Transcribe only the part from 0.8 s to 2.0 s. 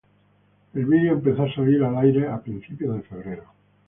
vídeo empezó a salir al